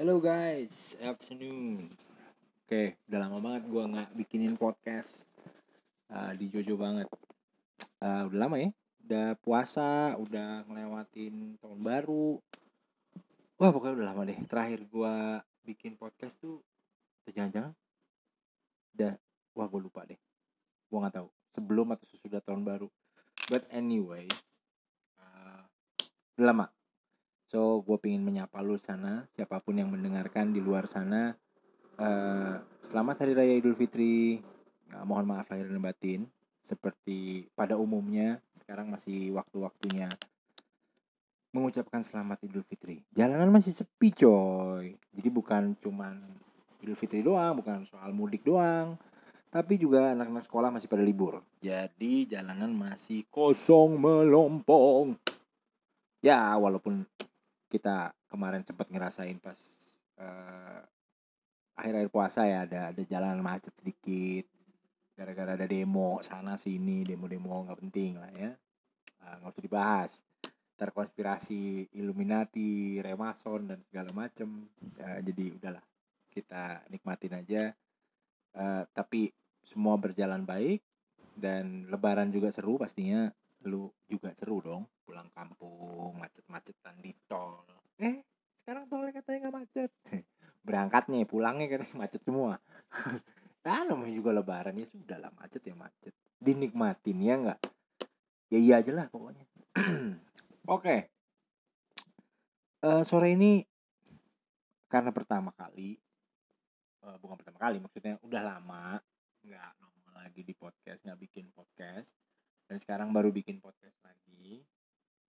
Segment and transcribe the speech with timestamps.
[0.00, 1.92] Hello guys, afternoon.
[2.64, 5.28] Oke, udah lama banget gua nggak bikinin podcast
[6.08, 7.04] uh, di Jojo banget.
[8.00, 8.72] Uh, udah lama ya,
[9.04, 12.40] udah puasa, udah ngelewatin tahun baru.
[13.60, 14.40] Wah pokoknya udah lama deh.
[14.48, 16.64] Terakhir gua bikin podcast tuh,
[17.28, 17.76] jangan-jangan,
[18.96, 19.20] udah,
[19.52, 20.16] wah gue lupa deh.
[20.88, 22.88] Gua nggak tahu sebelum atau sesudah tahun baru.
[23.52, 24.24] But anyway,
[25.20, 25.60] uh,
[26.40, 26.72] udah lama
[27.50, 31.34] So gue pengen menyapa lu sana, siapa pun yang mendengarkan di luar sana.
[31.98, 34.38] Uh, selamat Hari Raya Idul Fitri.
[34.94, 36.30] Uh, mohon maaf lahir dan batin.
[36.62, 40.06] Seperti pada umumnya, sekarang masih waktu-waktunya
[41.50, 43.02] mengucapkan selamat Idul Fitri.
[43.10, 44.94] Jalanan masih sepi coy.
[45.10, 46.22] Jadi bukan cuman
[46.86, 48.94] Idul Fitri doang, bukan soal mudik doang.
[49.50, 51.42] Tapi juga anak-anak sekolah masih pada libur.
[51.58, 55.18] Jadi jalanan masih kosong melompong.
[56.22, 57.02] Ya walaupun
[57.70, 59.56] kita kemarin sempat ngerasain pas
[60.18, 60.82] uh,
[61.78, 64.44] akhir-akhir puasa ya ada ada jalan macet sedikit.
[65.14, 68.50] Gara-gara ada demo sana sini demo-demo nggak penting lah ya.
[69.22, 70.12] Uh, nggak usah dibahas.
[70.80, 74.66] Terkonspirasi Illuminati, Remason dan segala macem.
[74.98, 75.84] Uh, jadi udahlah
[76.34, 77.62] kita nikmatin aja.
[78.50, 79.30] Uh, tapi
[79.62, 80.82] semua berjalan baik
[81.38, 83.30] dan Lebaran juga seru pastinya
[83.68, 87.60] lu juga seru dong pulang kampung macet-macetan di tol.
[88.00, 88.24] Eh
[88.56, 89.90] sekarang tolnya katanya nggak macet.
[90.66, 92.56] Berangkatnya pulangnya katanya macet semua.
[93.64, 96.14] Ah namanya juga lebaran ya sudah lah macet ya macet.
[96.40, 97.60] Dinikmatin ya nggak?
[98.50, 99.44] Ya iya aja lah pokoknya.
[99.76, 100.16] Oke.
[100.66, 100.98] Okay.
[102.84, 103.60] uh, eh, sore ini
[104.90, 105.94] karena pertama kali
[107.06, 108.98] uh, bukan pertama kali maksudnya udah lama
[109.46, 109.72] nggak
[110.10, 112.18] lagi di podcast nggak bikin podcast
[112.70, 114.62] dan sekarang baru bikin podcast lagi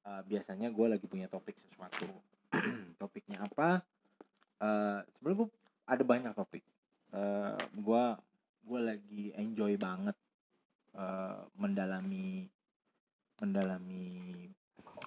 [0.02, 2.10] uh, biasanya gue lagi punya topik sesuatu.
[3.00, 3.86] Topiknya apa?
[4.58, 5.48] Uh, sebenarnya gue
[5.86, 6.66] ada banyak topik.
[7.14, 8.04] Uh, gue
[8.66, 10.18] gue lagi enjoy banget
[10.98, 12.50] uh, mendalami
[13.38, 14.50] mendalami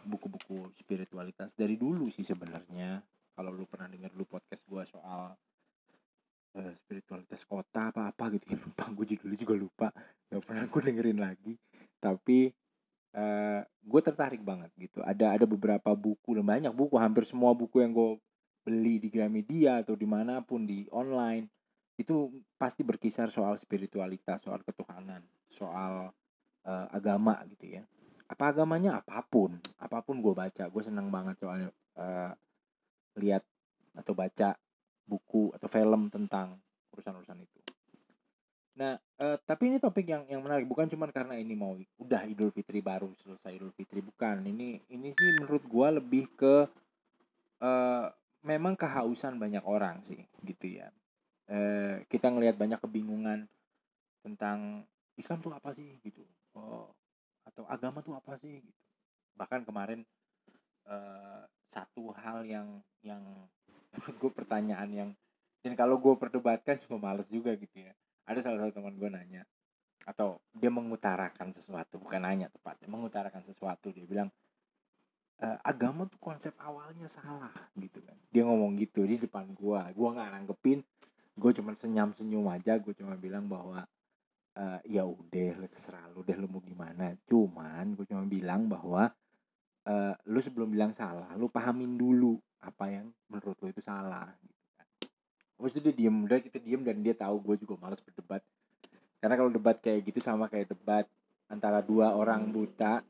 [0.08, 3.04] buku-buku spiritualitas dari dulu sih sebenarnya.
[3.36, 5.36] Kalau lu pernah dengar dulu podcast gue soal
[6.56, 9.06] uh, spiritualitas kota apa apa gitu ya lupa gue
[9.36, 9.88] juga lupa.
[10.32, 11.60] Gak pernah gue dengerin lagi
[12.02, 12.50] tapi
[13.14, 15.00] uh, gue tertarik banget gitu.
[15.06, 16.98] Ada ada beberapa buku banyak buku.
[16.98, 18.18] Hampir semua buku yang gue
[18.66, 21.50] beli di Gramedia atau di mana pun di online
[21.98, 26.10] itu pasti berkisar soal spiritualitas soal ketuhanan soal
[26.66, 27.84] uh, agama gitu ya.
[28.26, 29.04] Apa agamanya?
[29.04, 29.60] Apa pun.
[29.78, 30.66] Apa pun gue baca.
[30.72, 31.70] Gue senang banget soalnya
[32.00, 32.32] uh,
[33.20, 33.44] lihat
[33.98, 34.56] atau baca
[35.04, 36.56] buku atau film tentang
[36.96, 37.61] urusan-urusan itu
[38.72, 42.56] Nah, uh, tapi ini topik yang yang menarik bukan cuma karena ini mau udah Idul
[42.56, 44.48] Fitri baru selesai Idul Fitri bukan.
[44.48, 46.72] Ini ini sih menurut gua lebih ke
[47.60, 48.06] uh,
[48.48, 50.88] memang kehausan banyak orang sih gitu ya.
[51.52, 53.44] Uh, kita ngelihat banyak kebingungan
[54.24, 54.88] tentang
[55.20, 56.24] Islam tuh apa sih gitu.
[56.56, 56.88] Oh,
[57.44, 58.84] atau agama tuh apa sih gitu.
[59.36, 60.08] Bahkan kemarin
[60.88, 63.20] uh, satu hal yang yang
[63.92, 65.10] menurut gue pertanyaan yang
[65.60, 67.94] dan kalau gue perdebatkan cuma males juga gitu ya
[68.26, 69.44] ada salah satu teman gue nanya
[70.06, 73.94] atau dia mengutarakan sesuatu bukan nanya tepatnya mengutarakan sesuatu.
[73.94, 74.30] Dia bilang
[75.38, 78.18] e, agama tuh konsep awalnya salah gitu kan.
[78.34, 80.80] Dia ngomong gitu di depan gue gue nggak nanggepin
[81.32, 82.78] gue cuma senyum senyum aja.
[82.82, 83.86] Gue cuma bilang bahwa
[84.58, 87.14] e, ya udah terserah lu deh lu mau gimana.
[87.30, 89.14] Cuman gue cuma bilang bahwa
[89.86, 89.94] e,
[90.26, 94.30] lu sebelum bilang salah lu pahamin dulu apa yang menurut lu itu salah
[95.70, 98.42] Itu dia diem, udah kita diem dan dia tahu gue juga males berdebat.
[99.22, 101.06] Karena kalau debat kayak gitu sama kayak debat
[101.46, 103.06] antara dua orang buta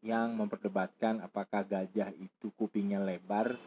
[0.00, 3.60] yang memperdebatkan apakah gajah itu kupingnya lebar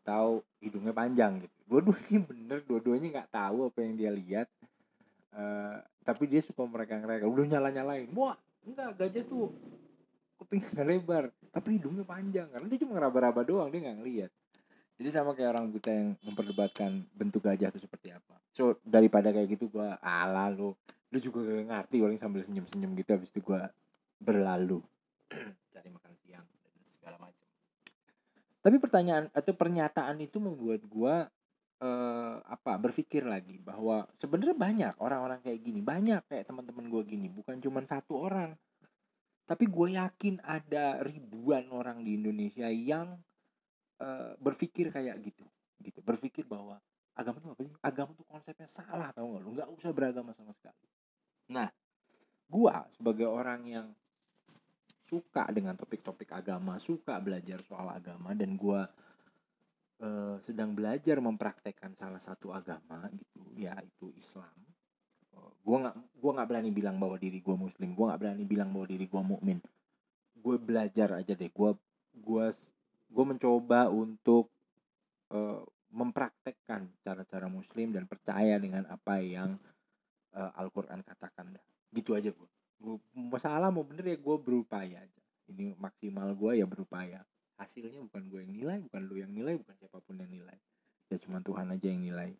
[0.00, 1.56] atau hidungnya panjang gitu.
[1.66, 4.46] Dua-duanya bener, dua-duanya nggak tahu apa yang dia lihat.
[5.30, 9.52] Uh, tapi dia suka mereka mereka udah nyala nyalain wah enggak gajah tuh
[10.40, 14.30] kupingnya lebar tapi hidungnya panjang karena dia cuma ngeraba-raba doang dia nggak ngeliat
[15.00, 18.36] jadi sama kayak orang buta yang memperdebatkan bentuk gajah itu seperti apa.
[18.52, 20.76] So daripada kayak gitu gue ala lu.
[21.08, 23.64] Lu juga gak ngerti paling sambil senyum senyum gitu habis itu gue
[24.20, 24.84] berlalu.
[25.72, 27.48] Cari makan siang dan segala macam.
[28.60, 31.14] Tapi pertanyaan atau pernyataan itu membuat gue
[31.80, 37.32] uh, apa berpikir lagi bahwa sebenarnya banyak orang-orang kayak gini banyak kayak teman-teman gue gini
[37.32, 38.52] bukan cuma satu orang.
[39.48, 43.16] Tapi gue yakin ada ribuan orang di Indonesia yang
[44.00, 45.44] uh, berpikir kayak gitu
[45.80, 46.00] gitu.
[46.04, 46.76] Berpikir bahwa
[47.16, 47.74] agama itu apa sih?
[47.80, 49.50] Agama itu konsepnya salah tau gak lu?
[49.56, 50.88] Nggak usah beragama sama sekali.
[51.52, 51.68] Nah
[52.50, 53.86] gua sebagai orang yang
[55.06, 58.86] suka dengan topik-topik agama suka belajar soal agama dan gua
[60.02, 64.54] uh, sedang belajar mempraktekkan salah satu agama gitu yaitu Islam
[65.34, 68.70] uh, gue nggak gue nggak berani bilang bahwa diri gue muslim gue nggak berani bilang
[68.70, 69.58] bahwa diri gue mukmin.
[70.40, 71.70] Gue belajar aja deh gue
[72.16, 72.46] gue
[73.10, 74.54] gue mencoba untuk
[75.34, 79.58] uh, mempraktekkan cara-cara muslim dan percaya dengan apa yang
[80.38, 81.58] uh, Al-Quran katakan.
[81.90, 82.30] Gitu aja
[82.80, 85.22] gue masalah mau bener ya gue berupaya aja.
[85.50, 87.20] Ini maksimal gue ya berupaya.
[87.60, 90.56] Hasilnya bukan gue yang nilai bukan lu yang nilai bukan siapa pun yang nilai.
[91.10, 92.32] Ya cuma Tuhan aja yang nilai.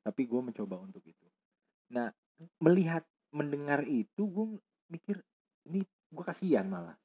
[0.00, 1.26] Tapi gue mencoba untuk itu.
[1.92, 2.14] Nah
[2.62, 4.46] melihat mendengar itu gue
[4.88, 5.18] mikir
[5.66, 6.96] ini gue kasihan malah.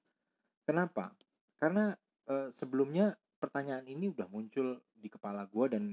[0.64, 1.12] Kenapa?
[1.58, 1.98] Karena
[2.30, 5.84] e, sebelumnya pertanyaan ini udah muncul di kepala gue dan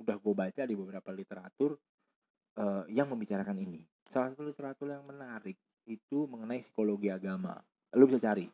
[0.00, 1.76] udah gue baca di beberapa literatur
[2.56, 3.84] uh, yang membicarakan ini.
[4.08, 7.60] Salah satu literatur yang menarik itu mengenai psikologi agama.
[7.96, 8.48] Lu bisa cari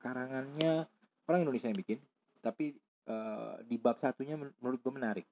[0.00, 0.84] karangannya
[1.28, 1.98] orang Indonesia yang bikin,
[2.44, 2.76] tapi
[3.08, 5.26] uh, di bab satunya menurut gue menarik.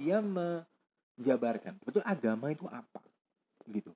[0.00, 3.04] Dia menjabarkan betul agama itu apa,
[3.68, 3.92] gitu.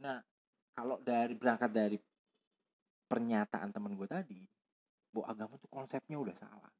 [0.00, 0.24] Nah,
[0.72, 1.98] kalau dari berangkat dari
[3.10, 4.40] pernyataan teman gue tadi,
[5.10, 6.72] bahwa agama itu konsepnya udah salah.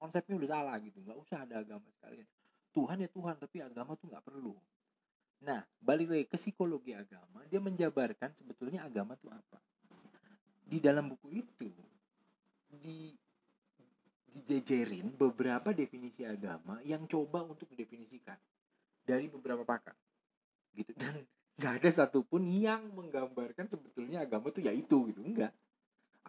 [0.00, 2.24] Konsepnya udah salah gitu nggak usah ada agama sekalian.
[2.70, 4.56] Tuhan ya Tuhan tapi agama tuh nggak perlu.
[5.44, 9.58] Nah balik lagi ke psikologi agama dia menjabarkan sebetulnya agama tuh apa.
[10.64, 11.68] Di dalam buku itu
[12.70, 13.12] di
[14.30, 18.38] dijejerin beberapa definisi agama yang coba untuk didefinisikan
[19.02, 19.98] dari beberapa pakar
[20.72, 20.94] gitu.
[20.94, 21.26] Dan
[21.60, 25.20] nggak ada satupun yang menggambarkan sebetulnya agama tuh ya itu gitu.
[25.20, 25.52] Enggak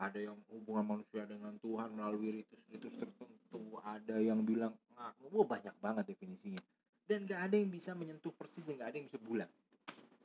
[0.01, 3.77] ada yang hubungan manusia dengan Tuhan melalui ritus-ritus tertentu.
[3.85, 6.61] Ada yang bilang nah, wah banyak banget definisinya.
[7.05, 9.49] Dan gak ada yang bisa menyentuh persis dan gak ada yang bisa bulat.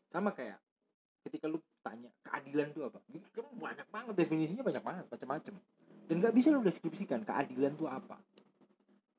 [0.09, 0.57] Sama kayak
[1.29, 2.99] ketika lu tanya keadilan itu apa?
[3.37, 5.55] Kan banyak banget definisinya banyak banget macam-macam
[6.07, 8.17] dan gak bisa lu deskripsikan keadilan itu apa.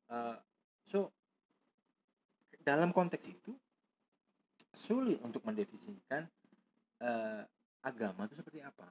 [0.07, 0.39] Uh,
[0.88, 1.12] so
[2.63, 3.51] dalam konteks itu
[4.71, 6.24] sulit untuk mendefinisikan
[7.03, 7.44] uh,
[7.83, 8.88] agama itu seperti apa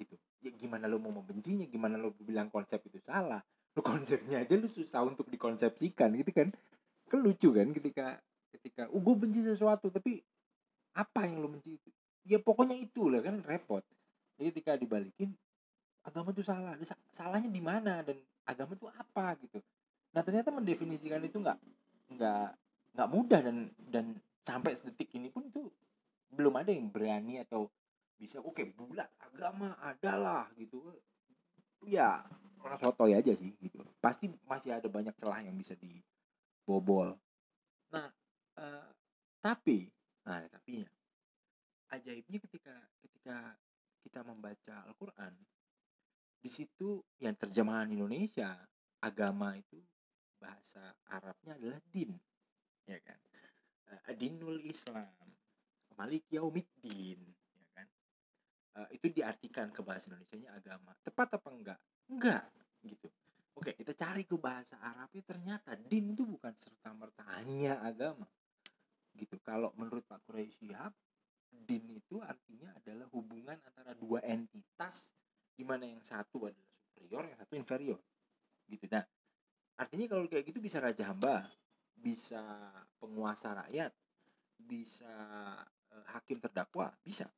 [0.00, 1.64] gitu ya gimana lo mau membencinya?
[1.64, 3.40] Gimana lo bilang konsep itu salah?
[3.72, 6.48] Lo konsepnya aja lo susah untuk dikonsepsikan gitu kan.
[7.08, 8.20] Kan lucu kan ketika
[8.52, 10.20] ketika oh gue benci sesuatu tapi
[10.94, 11.90] apa yang lo benci itu?
[12.28, 13.82] Ya pokoknya itu lah kan repot.
[14.36, 15.32] Jadi ketika dibalikin
[16.04, 16.76] agama itu salah.
[17.08, 19.58] Salahnya di mana dan agama itu apa gitu.
[20.12, 21.58] Nah ternyata mendefinisikan itu nggak
[22.14, 22.48] nggak
[22.94, 23.56] nggak mudah dan
[23.90, 24.14] dan
[24.44, 25.72] sampai sedetik ini pun itu
[26.30, 27.72] belum ada yang berani atau
[28.14, 30.80] bisa oke okay, bulat agama adalah gitu.
[31.84, 32.24] Ya
[32.64, 33.82] orang sotoy aja sih gitu.
[34.00, 37.18] Pasti masih ada banyak celah yang bisa dibobol.
[37.92, 38.08] Nah
[38.58, 38.88] uh,
[39.42, 39.90] tapi
[40.24, 40.88] nah tapi ya
[41.92, 42.74] ajaibnya ketika
[43.04, 43.36] ketika
[44.00, 45.32] kita membaca Al-Quran
[46.40, 48.56] di situ yang terjemahan Indonesia
[49.00, 49.80] agama itu
[50.40, 52.16] bahasa Arabnya adalah din
[52.88, 53.20] ya kan?
[53.84, 55.12] Uh, dinul Islam
[55.94, 57.20] Malik Yaumiddin
[58.78, 60.92] uh, itu diartikan ke bahasa Indonesia nya agama.
[61.02, 61.80] Tepat apa enggak?
[62.10, 62.44] Enggak
[62.84, 63.08] gitu.
[63.54, 68.26] Oke kita cari ke bahasa Arabnya ternyata din itu bukan serta merta hanya agama
[69.14, 69.38] gitu.
[69.40, 70.74] Kalau menurut Pak Quraisy
[71.54, 75.14] din itu artinya adalah hubungan antara dua entitas
[75.54, 78.00] di mana yang satu adalah superior yang satu inferior
[78.66, 78.90] gitu.
[78.90, 79.06] Nah
[79.78, 81.46] artinya kalau kayak gitu bisa raja hamba
[81.94, 82.42] bisa
[82.98, 83.94] penguasa rakyat
[84.58, 85.14] bisa
[85.94, 87.30] uh, hakim terdakwa bisa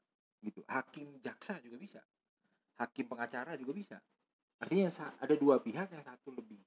[0.42, 0.60] gitu.
[0.68, 2.00] Hakim jaksa juga bisa.
[2.76, 3.96] Hakim pengacara juga bisa.
[4.60, 4.88] Artinya
[5.20, 6.60] ada dua pihak yang satu lebih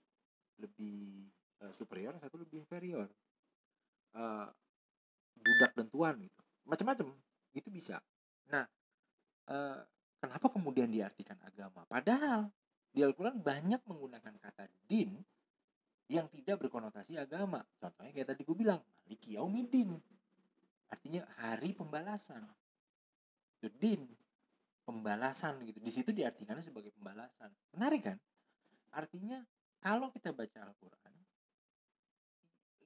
[0.60, 1.30] lebih
[1.64, 3.10] uh, superior satu lebih inferior.
[4.14, 4.50] Uh,
[5.40, 6.42] budak dan tuan gitu.
[6.66, 7.14] Macam-macam
[7.54, 8.02] itu bisa.
[8.50, 8.66] Nah
[9.50, 9.80] uh,
[10.22, 11.86] kenapa kemudian diartikan agama?
[11.86, 12.50] Padahal
[12.90, 15.14] di Al-Quran banyak menggunakan kata din
[16.10, 17.62] yang tidak berkonotasi agama.
[17.78, 19.98] Contohnya kayak tadi gue bilang maliki yaumidin
[20.90, 22.46] artinya hari pembalasan
[23.68, 24.08] din
[24.88, 25.84] pembalasan gitu.
[25.84, 27.52] Di situ diartikannya sebagai pembalasan.
[27.76, 28.18] Menarik kan?
[28.96, 29.44] Artinya
[29.84, 31.14] kalau kita baca Al-Quran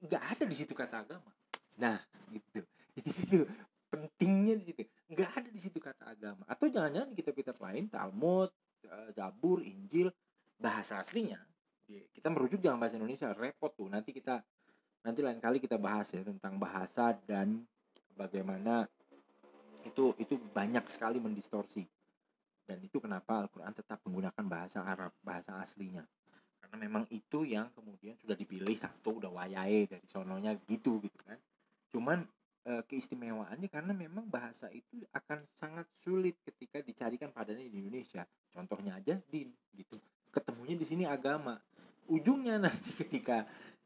[0.04, 1.32] nggak ada di situ kata agama.
[1.78, 2.02] Nah
[2.34, 2.60] gitu.
[2.94, 3.42] Di situ
[3.90, 4.86] pentingnya di situ.
[5.10, 6.46] Nggak ada di situ kata agama.
[6.46, 8.54] Atau jangan-jangan kita kitab lain Talmud
[8.86, 10.14] eh, Zabur Injil
[10.62, 11.42] bahasa aslinya
[11.88, 13.88] kita merujuk dalam bahasa Indonesia repot tuh.
[13.92, 14.40] Nanti kita
[15.04, 17.60] nanti lain kali kita bahas ya tentang bahasa dan
[18.16, 18.88] bagaimana
[19.84, 21.84] itu itu banyak sekali mendistorsi.
[22.64, 26.00] Dan itu kenapa Al-Quran tetap menggunakan bahasa Arab bahasa aslinya.
[26.64, 31.36] Karena memang itu yang kemudian sudah dipilih satu udah wayai dari sononya gitu gitu kan.
[31.92, 32.24] Cuman
[32.64, 38.24] e, keistimewaannya karena memang bahasa itu akan sangat sulit ketika dicarikan padanya di Indonesia.
[38.48, 40.00] Contohnya aja din gitu.
[40.32, 41.60] Ketemunya di sini agama.
[42.08, 43.44] Ujungnya nanti ketika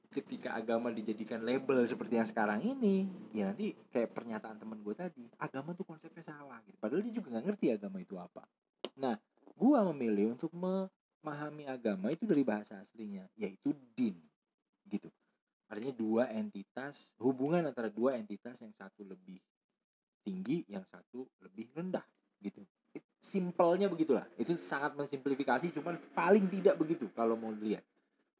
[0.08, 3.04] ketika agama dijadikan label seperti yang sekarang ini
[3.36, 6.76] ya nanti kayak pernyataan temen gue tadi agama tuh konsepnya salah gitu.
[6.80, 8.44] Padahal dia juga nggak ngerti agama itu apa.
[8.96, 9.20] Nah
[9.52, 14.16] gue memilih untuk memahami agama itu dari bahasa aslinya yaitu din
[14.88, 15.12] gitu.
[15.68, 19.36] Artinya dua entitas hubungan antara dua entitas yang satu lebih
[20.24, 22.04] tinggi yang satu lebih rendah
[22.40, 22.64] gitu.
[23.20, 24.24] Simpelnya begitulah.
[24.40, 27.84] Itu sangat mensimplifikasi cuman paling tidak begitu kalau mau lihat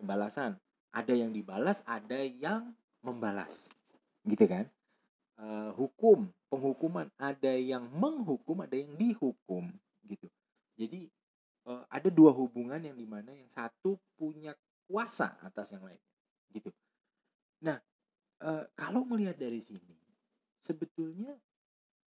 [0.00, 0.56] pembalasan
[0.92, 2.73] ada yang dibalas ada yang
[3.04, 3.68] membalas.
[4.25, 4.66] Gitu kan?
[5.38, 7.09] E, hukum penghukuman.
[7.21, 9.68] Ada yang menghukum ada yang dihukum.
[10.04, 10.28] Gitu.
[10.78, 11.09] Jadi
[11.64, 14.57] e, ada dua hubungan yang di mana yang satu punya
[14.88, 16.00] kuasa atas yang lain.
[16.52, 16.71] Gitu.
[17.64, 17.78] Nah
[18.40, 19.97] e, kalau melihat dari sini
[20.59, 21.37] sebetulnya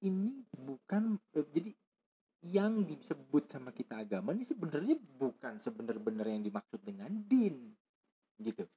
[0.03, 1.71] ini bukan e, jadi
[2.43, 7.71] yang disebut sama kita agama ini sebenarnya bukan sebenar-benar yang dimaksud dengan din
[8.43, 8.67] gitu.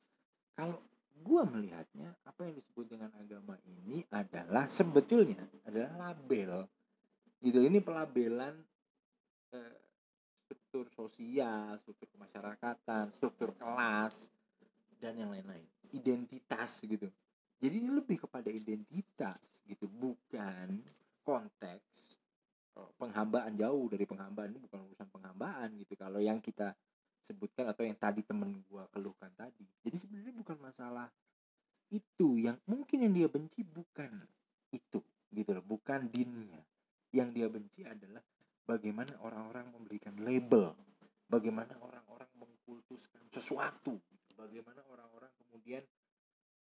[0.56, 0.78] Kalau
[1.16, 6.64] gue melihatnya apa yang disebut dengan agama ini adalah sebetulnya adalah label.
[7.42, 8.56] Gitu ini pelabelan
[9.52, 9.76] eh,
[10.46, 14.30] struktur sosial struktur kemasyarakatan struktur kelas
[15.02, 15.66] dan yang lain-lain.
[15.92, 17.11] Identitas gitu.
[17.56, 19.88] Jadi ini lebih kepada identitas gitu.
[19.88, 20.85] Bukan
[21.25, 22.16] konteks
[22.76, 24.52] eh, penghambaan jauh dari penghambaan.
[24.54, 25.96] Ini bukan urusan penghambaan gitu.
[25.96, 26.76] Kalau yang kita
[27.26, 29.66] sebutkan atau yang tadi temen gue keluhkan tadi.
[29.83, 31.11] Jadi sebenarnya bukan masalah
[31.90, 32.38] itu.
[32.38, 34.23] Yang mungkin yang dia benci bukan
[34.71, 35.02] itu
[35.35, 35.64] gitu loh.
[35.66, 36.62] Bukan dinnya.
[37.11, 38.23] Yang dia benci adalah
[38.62, 40.71] bagaimana orang-orang memberikan label.
[41.26, 43.99] Bagaimana orang-orang mengkultuskan sesuatu.
[44.38, 45.83] Bagaimana orang-orang kemudian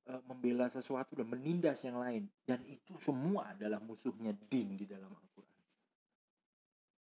[0.07, 2.31] e, membela sesuatu dan menindas yang lain.
[2.47, 5.63] Dan itu semua adalah musuhnya din di dalam Al-Quran.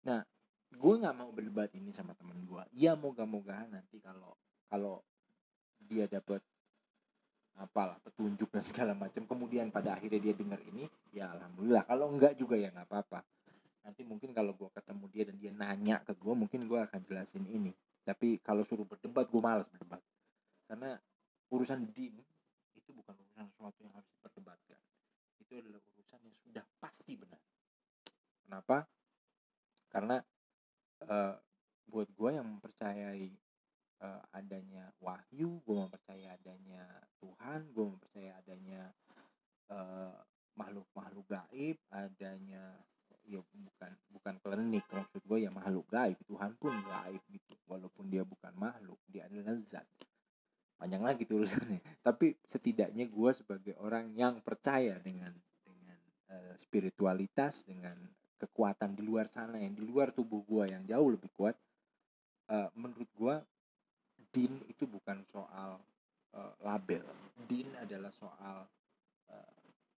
[0.08, 0.24] Nah
[0.70, 4.34] gue nggak mau berdebat ini sama temen gue ya moga-moga nanti kalau
[4.70, 5.02] kalau
[5.82, 6.38] dia dapat
[7.60, 11.84] apalah petunjuk dan segala macam kemudian pada akhirnya dia dengar ini ya alhamdulillah.
[11.84, 13.20] Kalau enggak juga ya nggak apa-apa.
[13.84, 17.44] Nanti mungkin kalau gue ketemu dia dan dia nanya ke gue mungkin gue akan jelasin
[17.52, 17.72] ini.
[18.00, 20.00] Tapi kalau suruh berdebat gue malas berdebat.
[20.64, 20.96] Karena
[21.52, 22.16] urusan din
[22.72, 24.78] itu bukan urusan sesuatu yang harus diperdebatkan.
[25.36, 27.40] Itu adalah urusan yang sudah pasti benar.
[28.46, 28.88] Kenapa?
[29.90, 30.16] Karena
[31.06, 31.34] uh,
[31.90, 33.28] buat gue yang mempercayai
[34.04, 36.84] uh, adanya wahyu gue mempercayai adanya
[37.20, 38.82] Tuhan gue mempercayai adanya
[39.70, 40.14] uh,
[40.58, 42.76] makhluk-makhluk gaib adanya
[43.30, 48.26] ya bukan bukan klinik maksud gue ya makhluk gaib Tuhan pun gaib gitu walaupun dia
[48.26, 49.86] bukan makhluk dia adalah zat.
[50.80, 51.78] Panjang lagi tuh urusannya.
[52.06, 55.30] Tapi setidaknya gue sebagai orang yang percaya dengan
[55.62, 55.98] dengan
[56.32, 57.94] uh, spiritualitas dengan
[58.40, 61.52] kekuatan di luar sana yang di luar tubuh gue yang jauh lebih kuat
[62.48, 63.34] uh, menurut gue
[64.32, 65.76] din itu bukan soal
[66.32, 67.04] uh, label.
[67.44, 68.64] Din adalah soal
[69.28, 69.54] uh,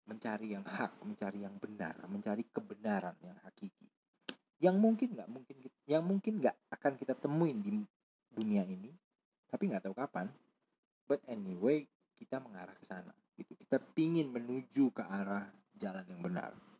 [0.09, 3.85] mencari yang hak mencari yang benar mencari kebenaran yang hakiki.
[4.61, 5.55] Yang mungkin nggak mungkin
[5.85, 7.71] yang mungkin nggak akan kita temuin di
[8.31, 8.89] dunia ini
[9.51, 10.31] tapi nggak tahu kapan
[11.03, 11.83] but anyway
[12.15, 13.53] kita mengarah ke sana gitu.
[13.53, 16.70] Kita pingin menuju ke arah jalan yang benar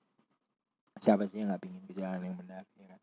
[1.01, 3.01] siapa sih yang nggak pingin ke jalan yang benar ya kan?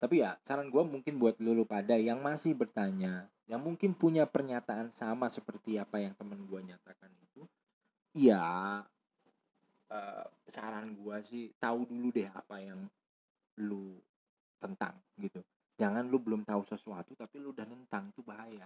[0.00, 4.88] Tapi ya saran gue mungkin buat lulu pada yang masih bertanya yang mungkin punya pernyataan
[4.88, 7.44] sama seperti apa yang temen gue nyatakan itu
[8.16, 8.40] ya
[9.92, 12.80] uh, saran gue sih tahu dulu deh apa yang
[13.60, 14.00] lu
[14.56, 15.44] tentang gitu.
[15.76, 18.64] Jangan lu belum tahu sesuatu tapi lu udah nentang itu bahaya.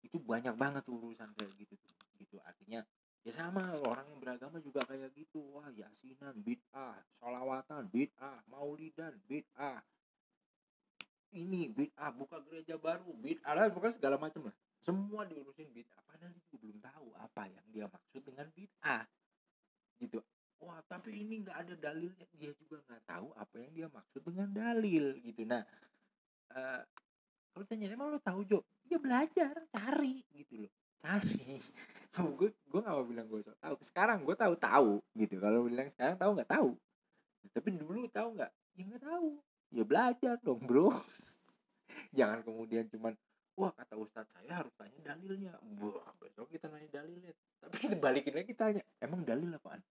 [0.00, 1.76] Itu banyak banget urusan kayak gitu
[2.16, 2.40] gitu.
[2.40, 2.80] Artinya
[3.24, 5.40] ya sama orang yang beragama juga kayak gitu.
[5.56, 9.80] Wah yasinan bid'ah sholawatan bid'ah maulidan bid'ah.
[11.34, 14.56] Ini bid'ah buka gereja baru bid'ah lah bukan segala macam lah.
[14.84, 16.04] Semua diurusin bid'ah.
[16.04, 19.08] Padahal itu belum tahu apa yang dia maksud dengan bid'ah.
[19.96, 20.20] Gitu.
[20.60, 22.28] Wah tapi ini nggak ada dalilnya.
[22.36, 25.48] Dia juga nggak tahu apa yang dia maksud dengan dalil gitu.
[25.48, 25.64] Nah
[26.52, 26.84] uh,
[27.56, 28.60] kalau tanya emang lo tahu Jo?
[28.84, 30.72] Ya belajar cari gitu loh
[31.04, 31.60] cari
[32.14, 33.74] gue gue gak mau bilang gue so tahu.
[33.82, 35.42] Sekarang gue tahu tahu gitu.
[35.42, 36.70] Kalau bilang sekarang tahu nggak tahu.
[37.50, 38.52] Tapi dulu tahu nggak?
[38.78, 39.28] Ya nggak tahu.
[39.74, 40.94] Ya belajar dong bro.
[42.16, 43.18] Jangan kemudian cuman
[43.54, 45.58] wah kata ustadz saya harus tanya dalilnya.
[45.82, 47.34] Wah besok kita nanya dalilnya.
[47.58, 49.82] Tapi kita balikin lagi tanya emang dalil apaan?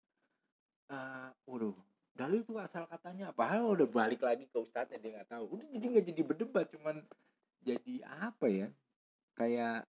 [0.92, 1.74] Uh, waduh
[2.14, 3.34] dalil tuh asal katanya.
[3.34, 5.58] Apa udah balik lagi ke ustadznya dia nggak tahu.
[5.58, 7.02] Udah jadi nggak jadi berdebat cuman
[7.66, 8.68] jadi apa ya?
[9.34, 9.90] Kayak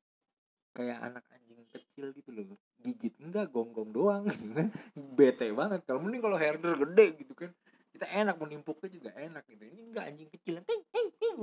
[0.73, 2.57] kayak anak anjing kecil gitu loh.
[2.81, 4.67] Gigit enggak gonggong doang gitu kan.
[4.93, 5.85] Bete banget.
[5.85, 7.53] Kalau mending kalau herder gede gitu kan
[7.93, 9.63] kita enak menimpuknya juga enak gitu.
[9.69, 10.59] Ini enggak anjing kecil.
[10.65, 11.37] Ting ting ting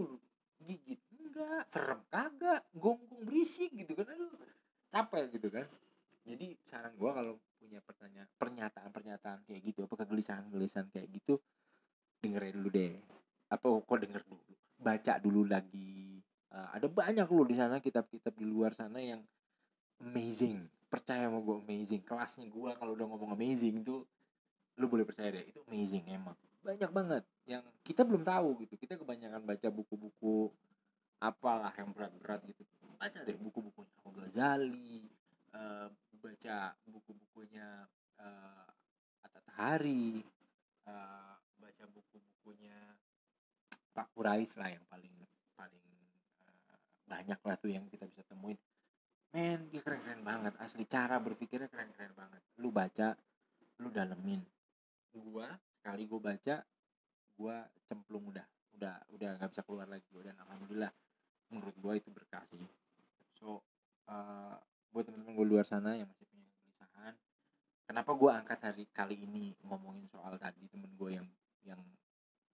[0.66, 1.62] gigit enggak.
[1.70, 2.66] Serem kagak.
[2.75, 4.10] Gonggong berisik gitu kan.
[4.10, 4.34] Aduh
[4.90, 5.66] capek gitu kan.
[6.26, 11.40] Jadi saran gue kalau punya pertanyaan pernyataan pernyataan kayak gitu apa kegelisahan kegelisahan kayak gitu
[12.20, 12.92] dengerin dulu deh.
[13.49, 14.52] Apa kok denger dulu?
[14.80, 16.20] Baca dulu lagi
[16.54, 19.23] uh, ada banyak loh di sana kitab-kitab di luar sana yang
[20.02, 20.66] amazing.
[20.90, 22.02] Percaya sama gue amazing.
[22.02, 24.02] Kelasnya gue kalau udah ngomong amazing itu
[24.78, 26.37] lu boleh percaya deh itu amazing emang.
[26.61, 28.75] Banyak banget yang kita belum tahu gitu.
[28.76, 30.50] Kita kebanyakan baca buku-buku
[31.21, 32.62] apalah yang berat-berat gitu.
[33.00, 33.90] Baca deh buku-bukunya
[34.30, 35.09] Ghazali
[35.54, 35.88] uh,
[36.21, 37.88] baca buku-bukunya
[38.21, 38.69] uh,
[39.25, 40.23] Atta Tahari
[40.87, 42.76] uh, baca buku-bukunya
[43.90, 45.12] Pak Kurais lah yang paling
[45.57, 45.89] paling
[47.11, 48.55] banyak lah tuh yang kita bisa temuin.
[49.35, 52.43] Men dia keren-keren banget asli cara berpikirnya keren-keren banget.
[52.62, 53.19] Lu baca
[53.83, 54.38] lu dalemin.
[55.11, 56.57] Gua sekali gua baca
[57.35, 57.57] gua
[57.90, 58.47] cemplung udah
[58.79, 60.95] udah udah nggak bisa keluar lagi dan alhamdulillah.
[61.50, 62.62] Menurut gua itu berkah sih.
[63.35, 63.59] So
[64.07, 64.55] uh,
[64.90, 67.14] buat teman-teman gue luar sana yang masih punya kegelisahan
[67.90, 71.26] kenapa gue angkat hari kali ini ngomongin soal tadi temen gue yang
[71.67, 71.83] yang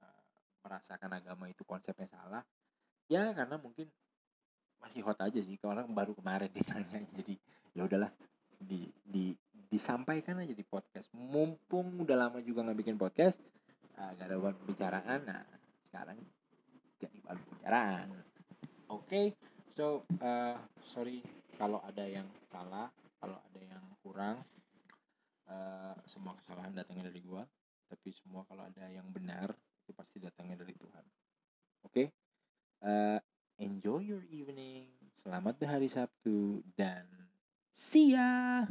[0.01, 0.25] uh,
[0.65, 2.41] merasakan agama itu konsepnya salah?
[3.13, 3.93] Ya karena mungkin
[4.87, 7.35] masih hot aja sih karena baru kemarin ditanya jadi
[7.75, 8.15] ya udahlah
[8.63, 9.35] di di
[9.67, 11.11] disampaikan aja di podcast.
[11.11, 13.43] Mumpung udah lama juga nggak bikin podcast
[13.99, 15.43] uh, gak ada buat pembicaraan nah
[15.83, 16.23] sekarang
[17.03, 18.07] jadi bahan pembicaraan.
[18.15, 19.27] Oke okay,
[19.75, 20.55] so uh,
[20.87, 21.19] sorry
[21.59, 22.87] kalau ada yang salah
[23.19, 24.39] kalau ada yang kurang
[25.51, 27.43] uh, semua kesalahan datangnya dari gua
[27.91, 29.51] tapi semua kalau ada yang benar
[29.83, 31.05] itu pasti datangnya dari Tuhan.
[31.83, 32.07] Oke?
[32.07, 32.07] Okay?
[33.57, 34.89] Enjoy your evening.
[35.17, 37.09] Selamat berhari Sabtu dan
[37.73, 38.65] see ya